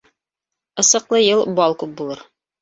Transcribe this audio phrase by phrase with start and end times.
[0.83, 2.25] Ысыҡлы йыл бал күп булыр.